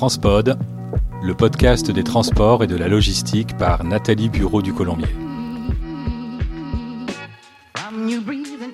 Transpod, 0.00 0.56
le 1.22 1.34
podcast 1.34 1.90
des 1.90 2.02
transports 2.02 2.64
et 2.64 2.66
de 2.66 2.74
la 2.74 2.88
logistique 2.88 3.54
par 3.58 3.84
Nathalie 3.84 4.30
Bureau 4.30 4.62
du 4.62 4.72
Colombier. 4.72 5.14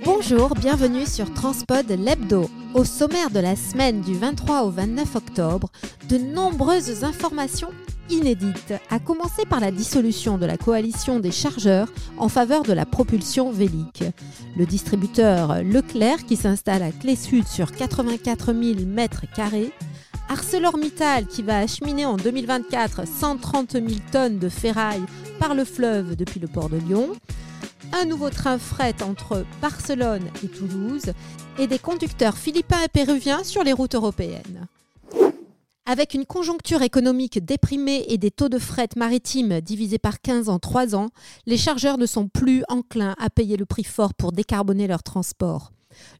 Bonjour, 0.04 0.54
bienvenue 0.54 1.04
sur 1.04 1.34
Transpod 1.34 1.90
l'hebdo. 1.90 2.48
Au 2.74 2.84
sommaire 2.84 3.30
de 3.30 3.40
la 3.40 3.56
semaine 3.56 4.02
du 4.02 4.14
23 4.14 4.62
au 4.62 4.70
29 4.70 5.16
octobre, 5.16 5.68
de 6.08 6.16
nombreuses 6.16 7.02
informations 7.02 7.70
inédites, 8.08 8.74
à 8.88 9.00
commencer 9.00 9.44
par 9.50 9.58
la 9.58 9.72
dissolution 9.72 10.38
de 10.38 10.46
la 10.46 10.56
coalition 10.56 11.18
des 11.18 11.32
chargeurs 11.32 11.88
en 12.18 12.28
faveur 12.28 12.62
de 12.62 12.72
la 12.72 12.86
propulsion 12.86 13.50
vélique. 13.50 14.04
Le 14.56 14.64
distributeur 14.64 15.64
Leclerc, 15.64 16.24
qui 16.24 16.36
s'installe 16.36 16.84
à 16.84 16.92
Clé 16.92 17.16
Sud 17.16 17.48
sur 17.48 17.72
84 17.72 18.54
000 18.54 18.86
mètres 18.86 19.24
carrés, 19.34 19.72
ArcelorMittal 20.28 21.26
qui 21.26 21.42
va 21.42 21.58
acheminer 21.58 22.04
en 22.04 22.16
2024 22.16 23.06
130 23.06 23.72
000 23.72 23.86
tonnes 24.10 24.38
de 24.38 24.48
ferraille 24.48 25.04
par 25.38 25.54
le 25.54 25.64
fleuve 25.64 26.16
depuis 26.16 26.40
le 26.40 26.48
port 26.48 26.68
de 26.68 26.78
Lyon, 26.78 27.10
un 27.92 28.04
nouveau 28.04 28.30
train 28.30 28.58
fret 28.58 29.02
entre 29.02 29.44
Barcelone 29.62 30.28
et 30.42 30.48
Toulouse 30.48 31.12
et 31.58 31.66
des 31.66 31.78
conducteurs 31.78 32.36
philippins 32.36 32.82
et 32.84 32.88
péruviens 32.88 33.44
sur 33.44 33.62
les 33.62 33.72
routes 33.72 33.94
européennes. 33.94 34.66
Avec 35.88 36.14
une 36.14 36.26
conjoncture 36.26 36.82
économique 36.82 37.44
déprimée 37.44 38.04
et 38.08 38.18
des 38.18 38.32
taux 38.32 38.48
de 38.48 38.58
fret 38.58 38.88
maritime 38.96 39.60
divisés 39.60 39.98
par 39.98 40.20
15 40.20 40.48
en 40.48 40.58
3 40.58 40.96
ans, 40.96 41.10
les 41.46 41.56
chargeurs 41.56 41.96
ne 41.96 42.06
sont 42.06 42.26
plus 42.26 42.64
enclins 42.68 43.14
à 43.20 43.30
payer 43.30 43.56
le 43.56 43.66
prix 43.66 43.84
fort 43.84 44.12
pour 44.12 44.32
décarboner 44.32 44.88
leur 44.88 45.04
transport. 45.04 45.70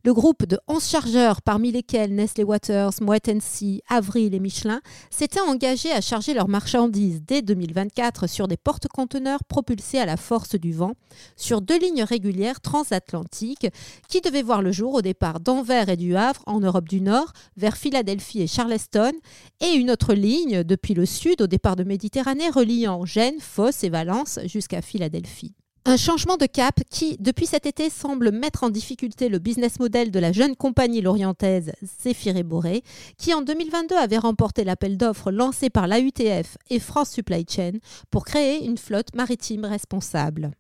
Le 0.05 0.15
groupe 0.15 0.47
de 0.47 0.59
11 0.69 0.85
chargeurs, 0.85 1.43
parmi 1.43 1.73
lesquels 1.73 2.15
Nestlé 2.15 2.45
Waters, 2.45 2.93
Moet 3.01 3.29
Hennessy, 3.29 3.83
Avril 3.89 4.35
et 4.35 4.41
Michelin, 4.41 4.81
s'était 5.11 5.41
engagé 5.41 5.91
à 5.93 6.01
charger 6.01 6.35
leurs 6.35 6.49
marchandises 6.49 7.23
dès 7.27 7.43
2024 7.43 8.27
sur 8.29 8.49
des 8.49 8.57
porte-conteneurs 8.57 9.45
propulsés 9.45 9.99
à 9.99 10.07
la 10.07 10.17
force 10.17 10.55
du 10.55 10.73
vent, 10.73 10.95
sur 11.37 11.61
deux 11.61 11.79
lignes 11.79 12.05
régulières 12.05 12.61
transatlantiques 12.61 13.67
qui 14.09 14.21
devaient 14.21 14.43
voir 14.43 14.63
le 14.63 14.73
jour 14.73 14.95
au 14.95 15.03
départ 15.03 15.41
d'Anvers 15.41 15.89
et 15.89 15.97
du 15.97 16.17
Havre 16.17 16.43
en 16.47 16.61
Europe 16.61 16.89
du 16.89 17.01
Nord, 17.01 17.33
vers 17.57 17.77
Philadelphie 17.77 18.43
et 18.43 18.47
Charleston, 18.47 19.13
et 19.61 19.75
une 19.75 19.91
autre 19.91 20.15
ligne 20.15 20.63
depuis 20.63 20.95
le 20.95 21.07
sud 21.07 21.43
au 21.43 21.47
départ 21.47 21.77
de 21.77 21.85
Méditerranée 21.85 22.51
reliant 22.51 23.05
Gênes, 23.05 23.41
Fosse 23.41 23.85
et 23.85 23.91
Valence 23.91 24.39
jusqu'à 24.47 24.83
Philadelphie. 24.83 25.55
Un 25.89 25.97
changement 25.97 26.37
de 26.37 26.47
cap 26.47 26.81
qui, 26.91 27.17
depuis 27.21 27.47
cet 27.47 27.65
été, 27.65 27.91
semble 27.91 28.33
mettre 28.33 28.65
en 28.65 28.71
difficulté 28.71 29.29
le 29.29 29.39
business 29.39 29.79
model 29.79 30.11
de 30.11 30.19
la 30.19 30.33
jeune 30.33 30.57
compagnie 30.57 31.01
lorientaise 31.01 31.75
Zéphyr 32.03 32.37
et 32.37 32.43
Boré, 32.43 32.83
qui 33.19 33.33
en 33.33 33.41
2022 33.41 33.95
avait 33.95 34.19
remporté 34.19 34.65
l'appel 34.65 34.97
d'offres 34.97 35.31
lancé 35.31 35.71
par 35.71 35.87
l'AUTF 35.87 36.59
et 36.71 36.81
France 36.81 37.11
Supply 37.11 37.47
Chain 37.49 37.75
pour 38.11 38.25
créer 38.25 38.65
une 38.65 38.79
flotte 38.79 39.15
maritime 39.15 39.65
responsable. 39.65 40.51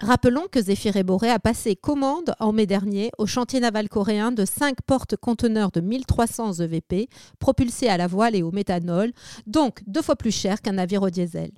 Rappelons 0.00 0.48
que 0.50 0.60
Zéphyr 0.60 0.96
et 0.96 1.04
Boré 1.04 1.30
a 1.30 1.38
passé 1.38 1.76
commande 1.76 2.34
en 2.40 2.52
mai 2.52 2.66
dernier 2.66 3.12
au 3.18 3.26
chantier 3.26 3.60
naval 3.60 3.88
coréen 3.88 4.32
de 4.32 4.44
5 4.44 4.78
portes-conteneurs 4.84 5.70
de 5.70 5.80
1300 5.80 6.54
EVP 6.54 7.08
propulsés 7.38 7.88
à 7.88 7.96
la 7.96 8.08
voile 8.08 8.34
et 8.34 8.42
au 8.42 8.50
méthanol, 8.50 9.12
donc 9.46 9.84
deux 9.86 10.02
fois 10.02 10.16
plus 10.16 10.34
cher 10.34 10.60
qu'un 10.62 10.72
navire 10.72 11.02
au 11.02 11.10
diesel. 11.10 11.52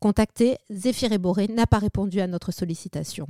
Contacté, 0.00 0.58
Zéphyr 0.70 1.12
et 1.12 1.18
Boré 1.18 1.48
n'a 1.48 1.66
pas 1.66 1.78
répondu 1.78 2.20
à 2.20 2.26
notre 2.26 2.52
sollicitation. 2.52 3.28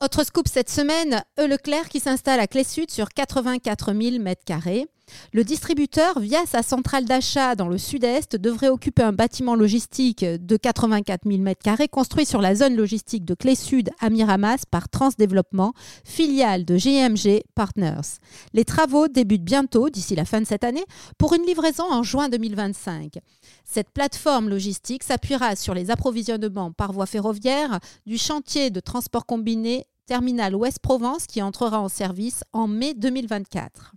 Autre 0.00 0.24
scoop 0.24 0.46
cette 0.46 0.70
semaine, 0.70 1.24
E. 1.40 1.48
Qui 1.88 2.00
s'installe 2.00 2.40
à 2.40 2.46
Clé 2.46 2.62
Sud 2.62 2.90
sur 2.90 3.08
84 3.08 3.92
000 3.92 4.22
m2. 4.22 4.86
Le 5.32 5.44
distributeur, 5.44 6.18
via 6.18 6.44
sa 6.46 6.62
centrale 6.62 7.04
d'achat 7.04 7.54
dans 7.54 7.68
le 7.68 7.78
sud-est, 7.78 8.36
devrait 8.36 8.68
occuper 8.68 9.02
un 9.02 9.12
bâtiment 9.12 9.54
logistique 9.54 10.24
de 10.24 10.56
84 10.56 11.22
000 11.26 11.42
m2 11.42 11.88
construit 11.88 12.26
sur 12.26 12.40
la 12.40 12.54
zone 12.54 12.76
logistique 12.76 13.24
de 13.24 13.34
Clé 13.34 13.54
Sud 13.54 13.90
à 14.00 14.10
Miramas 14.10 14.64
par 14.70 14.88
Transdéveloppement, 14.88 15.72
filiale 16.04 16.64
de 16.64 16.76
GMG 16.76 17.42
Partners. 17.54 18.18
Les 18.52 18.64
travaux 18.64 19.08
débutent 19.08 19.44
bientôt, 19.44 19.90
d'ici 19.90 20.14
la 20.14 20.24
fin 20.24 20.40
de 20.40 20.46
cette 20.46 20.64
année, 20.64 20.84
pour 21.18 21.34
une 21.34 21.44
livraison 21.44 21.84
en 21.90 22.02
juin 22.02 22.28
2025. 22.28 23.18
Cette 23.64 23.90
plateforme 23.90 24.48
logistique 24.48 25.02
s'appuiera 25.02 25.56
sur 25.56 25.74
les 25.74 25.90
approvisionnements 25.90 26.72
par 26.72 26.92
voie 26.92 27.06
ferroviaire 27.06 27.80
du 28.06 28.18
chantier 28.18 28.70
de 28.70 28.80
transport 28.80 29.26
combiné 29.26 29.86
Terminal 30.06 30.54
Ouest-Provence 30.54 31.26
qui 31.26 31.42
entrera 31.42 31.80
en 31.80 31.88
service 31.88 32.42
en 32.52 32.66
mai 32.66 32.94
2024. 32.94 33.92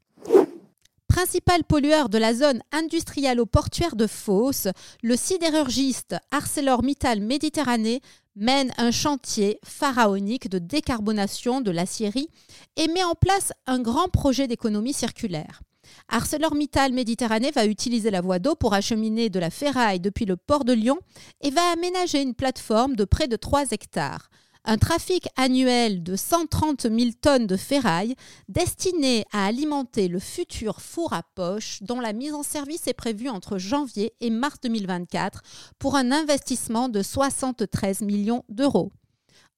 Principal 1.12 1.66
pollueur 1.66 2.08
de 2.08 2.18
la 2.18 2.34
zone 2.34 2.62
industrialo-portuaire 2.72 3.98
de 3.98 4.08
Fos, 4.08 4.70
le 5.04 5.18
sidérurgiste 5.18 6.16
ArcelorMittal 6.32 7.20
Méditerranée 7.20 8.00
mène 8.38 8.72
un 8.78 8.92
chantier 8.92 9.60
pharaonique 9.62 10.50
de 10.50 10.58
décarbonation 10.58 11.60
de 11.60 11.70
l'acierie 11.70 12.30
et 12.78 12.88
met 12.88 13.04
en 13.04 13.14
place 13.14 13.52
un 13.68 13.82
grand 13.82 14.08
projet 14.08 14.48
d'économie 14.48 14.94
circulaire. 14.94 15.64
ArcelorMittal 16.08 16.94
Méditerranée 16.94 17.52
va 17.52 17.66
utiliser 17.66 18.10
la 18.10 18.22
voie 18.22 18.40
d'eau 18.40 18.56
pour 18.56 18.74
acheminer 18.74 19.30
de 19.30 19.40
la 19.40 19.50
ferraille 19.50 20.00
depuis 20.00 20.24
le 20.24 20.38
port 20.38 20.64
de 20.64 20.72
Lyon 20.72 20.98
et 21.42 21.50
va 21.50 21.74
aménager 21.74 22.22
une 22.22 22.36
plateforme 22.36 22.96
de 22.96 23.04
près 23.04 23.28
de 23.28 23.36
3 23.36 23.72
hectares 23.72 24.30
un 24.64 24.78
trafic 24.78 25.28
annuel 25.38 26.04
de 26.04 26.16
130 26.16 26.84
000 26.84 27.12
tonnes 27.20 27.48
de 27.48 27.58
ferraille 27.58 28.16
destiné 28.48 29.26
à 29.32 29.46
alimenter 29.46 30.08
le 30.08 30.20
futur 30.20 30.82
four 30.82 31.14
à 31.14 31.24
poche 31.24 31.80
dont 31.82 32.00
la 32.00 32.14
mise 32.14 32.34
en 32.34 32.44
service 32.44 32.88
est 32.88 32.94
prévue 32.94 33.30
entre 33.30 33.58
janvier 33.58 34.14
et 34.22 34.30
mars 34.30 34.60
2024 34.62 35.42
pour 35.80 35.96
un 35.96 36.12
investissement 36.12 36.90
de 36.90 37.02
73 37.02 38.02
millions 38.02 38.44
d'euros. 38.50 38.92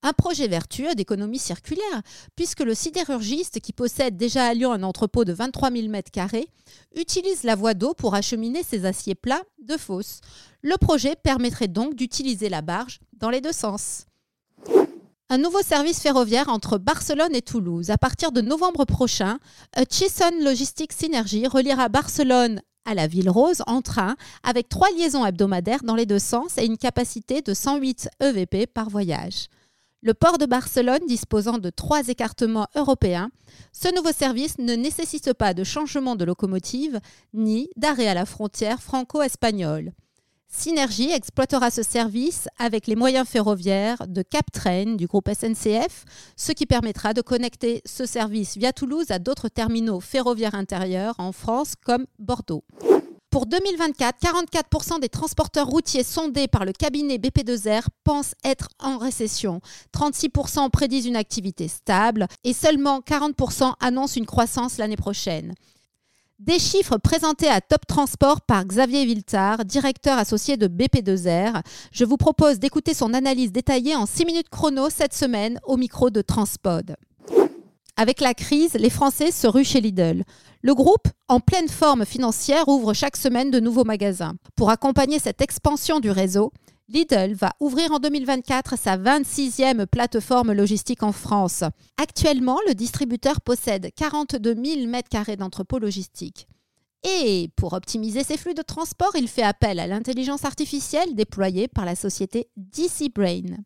Un 0.05 0.11
projet 0.11 0.49
vertueux 0.49 0.95
d'économie 0.95 1.39
circulaire, 1.39 2.01
puisque 2.35 2.59
le 2.59 2.75
sidérurgiste, 2.75 3.61
qui 3.61 3.71
possède 3.71 4.17
déjà 4.17 4.47
à 4.47 4.53
Lyon 4.53 4.73
un 4.73 4.83
entrepôt 4.83 5.23
de 5.23 5.31
23 5.31 5.71
000 5.71 5.87
m2, 5.87 6.43
utilise 6.97 7.43
la 7.43 7.55
voie 7.55 7.73
d'eau 7.73 7.93
pour 7.93 8.13
acheminer 8.13 8.63
ses 8.63 8.85
aciers 8.85 9.15
plats 9.15 9.43
de 9.61 9.77
fosse. 9.77 10.19
Le 10.61 10.75
projet 10.77 11.15
permettrait 11.15 11.69
donc 11.69 11.95
d'utiliser 11.95 12.49
la 12.49 12.61
barge 12.61 12.99
dans 13.13 13.29
les 13.29 13.39
deux 13.39 13.53
sens. 13.53 14.07
Un 15.33 15.39
nouveau 15.39 15.63
service 15.63 15.99
ferroviaire 15.99 16.47
entre 16.49 16.77
Barcelone 16.77 17.33
et 17.33 17.41
Toulouse. 17.41 17.89
À 17.89 17.97
partir 17.97 18.31
de 18.31 18.39
novembre 18.39 18.85
prochain, 18.85 19.39
Chisson 19.89 20.29
Logistics 20.39 20.93
Synergy 20.93 21.47
reliera 21.47 21.89
Barcelone 21.89 22.61
à 22.85 22.93
la 22.93 23.07
Ville 23.07 23.31
Rose 23.31 23.63
en 23.65 23.81
train 23.81 24.15
avec 24.43 24.69
trois 24.69 24.91
liaisons 24.91 25.25
hebdomadaires 25.25 25.81
dans 25.83 25.95
les 25.95 26.05
deux 26.05 26.19
sens 26.19 26.59
et 26.59 26.65
une 26.65 26.77
capacité 26.77 27.41
de 27.41 27.55
108 27.55 28.09
EVP 28.19 28.67
par 28.67 28.91
voyage. 28.91 29.47
Le 30.03 30.13
port 30.13 30.37
de 30.37 30.45
Barcelone 30.45 31.07
disposant 31.07 31.57
de 31.57 31.71
trois 31.71 32.09
écartements 32.09 32.67
européens, 32.75 33.31
ce 33.71 33.91
nouveau 33.95 34.11
service 34.11 34.59
ne 34.59 34.75
nécessite 34.75 35.33
pas 35.33 35.55
de 35.55 35.63
changement 35.63 36.15
de 36.15 36.25
locomotive 36.25 36.99
ni 37.33 37.71
d'arrêt 37.75 38.07
à 38.07 38.13
la 38.13 38.27
frontière 38.27 38.83
franco-espagnole. 38.83 39.93
Synergie 40.55 41.09
exploitera 41.09 41.71
ce 41.71 41.81
service 41.81 42.47
avec 42.59 42.85
les 42.85 42.95
moyens 42.95 43.27
ferroviaires 43.27 44.07
de 44.07 44.21
Captrain 44.21 44.95
du 44.95 45.07
groupe 45.07 45.27
SNCF, 45.27 46.05
ce 46.37 46.51
qui 46.51 46.67
permettra 46.67 47.13
de 47.13 47.21
connecter 47.21 47.81
ce 47.85 48.05
service 48.05 48.55
via 48.55 48.71
Toulouse 48.71 49.09
à 49.09 49.17
d'autres 49.17 49.49
terminaux 49.49 49.99
ferroviaires 49.99 50.53
intérieurs 50.53 51.15
en 51.17 51.31
France 51.31 51.73
comme 51.83 52.05
Bordeaux. 52.19 52.63
Pour 53.31 53.47
2024, 53.47 54.19
44% 54.21 54.99
des 54.99 55.09
transporteurs 55.09 55.65
routiers 55.65 56.03
sondés 56.03 56.47
par 56.47 56.65
le 56.65 56.71
cabinet 56.71 57.17
BP2R 57.17 57.85
pensent 58.03 58.35
être 58.45 58.69
en 58.79 58.99
récession. 58.99 59.59
36% 59.91 60.69
prédisent 60.69 61.07
une 61.07 61.15
activité 61.15 61.67
stable 61.67 62.27
et 62.43 62.53
seulement 62.53 62.99
40% 62.99 63.73
annoncent 63.81 64.19
une 64.19 64.27
croissance 64.27 64.77
l'année 64.77 64.97
prochaine. 64.97 65.55
Des 66.45 66.59
chiffres 66.59 66.97
présentés 66.97 67.47
à 67.47 67.61
Top 67.61 67.87
Transport 67.87 68.41
par 68.41 68.65
Xavier 68.65 69.05
Viltard, 69.05 69.63
directeur 69.63 70.17
associé 70.17 70.57
de 70.57 70.67
BP2R. 70.67 71.61
Je 71.93 72.03
vous 72.03 72.17
propose 72.17 72.59
d'écouter 72.59 72.93
son 72.93 73.13
analyse 73.13 73.53
détaillée 73.53 73.95
en 73.95 74.05
6 74.05 74.25
minutes 74.25 74.49
chrono 74.49 74.89
cette 74.89 75.13
semaine 75.13 75.61
au 75.63 75.77
micro 75.77 76.09
de 76.09 76.21
Transpod. 76.21 76.97
Avec 77.95 78.19
la 78.19 78.33
crise, 78.33 78.73
les 78.73 78.89
Français 78.89 79.31
se 79.31 79.47
ruent 79.47 79.63
chez 79.63 79.79
Lidl. 79.79 80.25
Le 80.61 80.75
groupe, 80.75 81.07
en 81.29 81.39
pleine 81.39 81.69
forme 81.69 82.03
financière, 82.03 82.67
ouvre 82.67 82.93
chaque 82.93 83.15
semaine 83.15 83.49
de 83.49 83.61
nouveaux 83.61 83.85
magasins. 83.85 84.33
Pour 84.57 84.69
accompagner 84.69 85.19
cette 85.19 85.39
expansion 85.39 86.01
du 86.01 86.11
réseau, 86.11 86.51
Lidl 86.89 87.33
va 87.33 87.53
ouvrir 87.61 87.91
en 87.93 87.99
2024 87.99 88.77
sa 88.77 88.97
26e 88.97 89.85
plateforme 89.85 90.51
logistique 90.51 91.01
en 91.01 91.13
France. 91.13 91.63
Actuellement, 91.97 92.59
le 92.67 92.73
distributeur 92.73 93.39
possède 93.39 93.89
42 93.95 94.53
000 94.53 94.65
m2 94.87 95.37
d'entrepôts 95.37 95.79
logistiques. 95.79 96.47
Et 97.03 97.49
pour 97.55 97.73
optimiser 97.73 98.23
ses 98.23 98.37
flux 98.37 98.53
de 98.53 98.61
transport, 98.61 99.15
il 99.15 99.27
fait 99.27 99.43
appel 99.43 99.79
à 99.79 99.87
l'intelligence 99.87 100.45
artificielle 100.45 101.15
déployée 101.15 101.67
par 101.67 101.85
la 101.85 101.95
société 101.95 102.47
DC 102.57 103.13
Brain. 103.13 103.63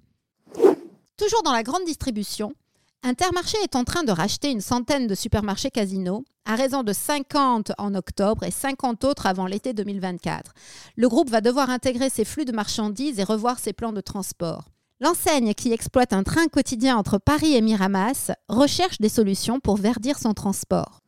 Toujours 1.17 1.43
dans 1.43 1.53
la 1.53 1.63
grande 1.63 1.85
distribution, 1.85 2.53
Intermarché 3.03 3.57
est 3.63 3.75
en 3.75 3.83
train 3.83 4.03
de 4.03 4.11
racheter 4.11 4.51
une 4.51 4.61
centaine 4.61 5.07
de 5.07 5.15
supermarchés 5.15 5.71
casinos, 5.71 6.25
à 6.45 6.55
raison 6.55 6.83
de 6.83 6.94
50 6.94 7.71
en 7.77 7.94
octobre 7.95 8.44
et 8.44 8.51
50 8.51 9.03
autres 9.03 9.27
avant 9.27 9.45
l'été 9.45 9.73
2024. 9.73 10.53
Le 10.95 11.07
groupe 11.07 11.29
va 11.29 11.41
devoir 11.41 11.69
intégrer 11.69 12.09
ses 12.09 12.25
flux 12.25 12.45
de 12.45 12.51
marchandises 12.51 13.19
et 13.19 13.23
revoir 13.23 13.59
ses 13.59 13.73
plans 13.73 13.94
de 13.94 14.01
transport. 14.01 14.65
L'enseigne 14.99 15.53
qui 15.53 15.71
exploite 15.71 16.11
un 16.11 16.23
train 16.23 16.47
quotidien 16.47 16.97
entre 16.97 17.19
Paris 17.19 17.55
et 17.55 17.61
Miramas 17.61 18.31
recherche 18.49 19.00
des 19.00 19.09
solutions 19.09 19.59
pour 19.59 19.77
verdir 19.77 20.17
son 20.17 20.33
transport. 20.33 21.01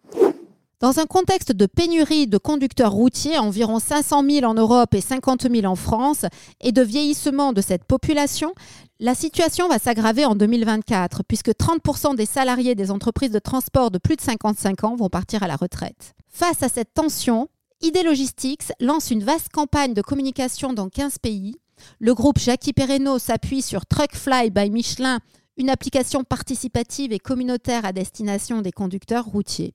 Dans 0.80 0.98
un 0.98 1.06
contexte 1.06 1.52
de 1.52 1.66
pénurie 1.66 2.28
de 2.28 2.38
conducteurs 2.38 2.94
routiers, 2.94 3.38
environ 3.38 3.80
500 3.80 4.24
000 4.24 4.46
en 4.50 4.54
Europe 4.54 4.94
et 4.94 5.02
50 5.02 5.52
000 5.52 5.66
en 5.66 5.76
France, 5.76 6.26
et 6.62 6.72
de 6.72 6.81
vieillissement 6.81 7.52
de 7.52 7.60
cette 7.60 7.84
population, 7.84 8.54
la 9.02 9.14
situation 9.14 9.68
va 9.68 9.78
s'aggraver 9.78 10.24
en 10.24 10.36
2024, 10.36 11.24
puisque 11.28 11.50
30% 11.50 12.16
des 12.16 12.26
salariés 12.26 12.76
des 12.76 12.92
entreprises 12.92 13.31
de 13.31 13.40
transport 13.40 13.92
de 13.92 13.98
plus 13.98 14.16
de 14.16 14.22
55 14.22 14.86
ans 14.86 14.96
vont 14.96 15.10
partir 15.10 15.44
à 15.44 15.48
la 15.48 15.58
retraite. 15.58 16.14
Face 16.30 16.64
à 16.64 16.70
cette 16.70 16.94
tension, 16.94 17.50
ID 17.81 18.06
Logistics 18.06 18.72
lance 18.80 19.12
une 19.12 19.26
vaste 19.26 19.50
campagne 19.50 19.94
de 19.94 20.02
communication 20.02 20.72
dans 20.72 20.88
15 20.88 21.18
pays. 21.18 21.58
Le 22.00 22.14
groupe 22.14 22.40
Jackie 22.40 22.72
Perreno 22.72 23.20
s'appuie 23.20 23.62
sur 23.62 23.86
Truckfly 23.86 24.50
by 24.50 24.70
Michelin, 24.70 25.20
une 25.58 25.70
application 25.70 26.24
participative 26.24 27.12
et 27.12 27.20
communautaire 27.20 27.84
à 27.84 27.92
destination 27.92 28.62
des 28.62 28.72
conducteurs 28.72 29.26
routiers. 29.26 29.74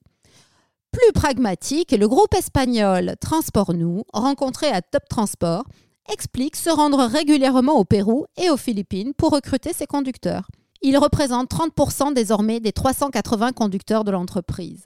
Plus 0.95 1.13
pragmatique, 1.13 1.91
le 1.91 2.07
groupe 2.07 2.33
espagnol 2.35 3.17
Transport 3.21 3.75
Nous, 3.75 4.05
rencontré 4.13 4.69
à 4.69 4.81
Top 4.81 5.03
Transport, 5.09 5.65
explique 6.13 6.55
se 6.55 6.71
rendre 6.71 7.05
régulièrement 7.05 7.73
au 7.73 7.85
Pérou 7.85 8.27
et 8.37 8.49
aux 8.49 8.57
Philippines 8.57 9.13
pour 9.13 9.33
recruter 9.33 9.73
ses 9.73 9.87
conducteurs. 9.87 10.47
Il 10.83 10.97
représente 10.97 11.51
30% 11.51 12.15
désormais 12.15 12.61
des 12.61 12.71
380 12.71 13.51
conducteurs 13.51 14.05
de 14.05 14.13
l'entreprise. 14.13 14.85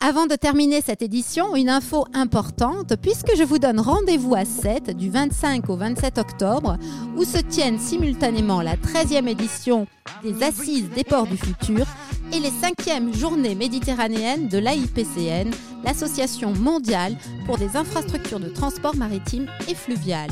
Avant 0.00 0.26
de 0.26 0.34
terminer 0.34 0.82
cette 0.82 1.00
édition, 1.00 1.56
une 1.56 1.70
info 1.70 2.04
importante 2.12 2.96
puisque 3.00 3.34
je 3.34 3.42
vous 3.42 3.58
donne 3.58 3.80
rendez-vous 3.80 4.34
à 4.34 4.44
7 4.44 4.94
du 4.94 5.08
25 5.08 5.70
au 5.70 5.76
27 5.76 6.18
octobre 6.18 6.76
où 7.16 7.24
se 7.24 7.38
tiennent 7.38 7.78
simultanément 7.78 8.60
la 8.60 8.76
13e 8.76 9.26
édition 9.26 9.86
des 10.22 10.42
Assises 10.42 10.90
des 10.94 11.04
ports 11.04 11.26
du 11.26 11.38
futur 11.38 11.86
et 12.32 12.40
les 12.40 12.50
5e 12.50 13.16
journées 13.16 13.54
méditerranéennes 13.54 14.48
de 14.48 14.58
l'AIPCN, 14.58 15.50
l'Association 15.84 16.52
mondiale 16.52 17.16
pour 17.46 17.58
des 17.58 17.76
infrastructures 17.76 18.40
de 18.40 18.48
transport 18.48 18.96
maritime 18.96 19.46
et 19.68 19.74
fluvial. 19.74 20.30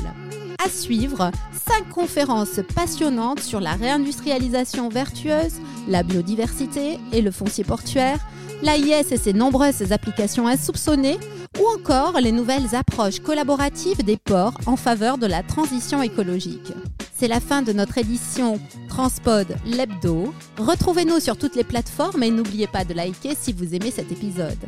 À 0.65 0.69
suivre, 0.69 1.31
cinq 1.53 1.89
conférences 1.89 2.61
passionnantes 2.75 3.41
sur 3.41 3.61
la 3.61 3.73
réindustrialisation 3.73 4.89
vertueuse, 4.89 5.61
la 5.89 6.03
biodiversité 6.03 6.99
et 7.13 7.23
le 7.23 7.31
foncier 7.31 7.65
portuaire, 7.65 8.19
l'AIS 8.63 9.13
et 9.13 9.17
ses 9.17 9.33
nombreuses 9.33 9.93
applications 9.93 10.47
insoupçonnées, 10.47 11.19
ou 11.61 11.67
encore 11.79 12.21
les 12.21 12.33
nouvelles 12.33 12.75
approches 12.75 13.21
collaboratives 13.21 14.05
des 14.05 14.17
ports 14.17 14.55
en 14.67 14.77
faveur 14.77 15.19
de 15.19 15.27
la 15.27 15.43
transition 15.43 16.03
écologique. 16.03 16.73
C'est 17.19 17.27
la 17.27 17.41
fin 17.41 17.63
de 17.63 17.73
notre 17.73 17.99
édition 17.99 18.61
Transpod 18.89 19.57
l'hebdo. 19.67 20.33
Retrouvez-nous 20.57 21.19
sur 21.19 21.37
toutes 21.37 21.57
les 21.57 21.65
plateformes 21.65 22.23
et 22.23 22.31
n'oubliez 22.31 22.69
pas 22.69 22.85
de 22.85 22.95
liker 22.95 23.35
si 23.35 23.53
vous 23.53 23.75
aimez 23.75 23.91
cet 23.91 24.13
épisode. 24.13 24.59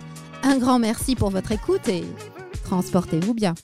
Un 0.43 0.59
grand 0.59 0.81
merci 0.81 1.15
pour 1.15 1.31
votre 1.31 1.53
écoute 1.53 1.87
et 1.87 2.03
transportez-vous 2.65 3.35
bien. 3.35 3.55